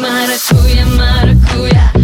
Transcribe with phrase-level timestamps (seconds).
[0.00, 1.97] Maracuya, maracuya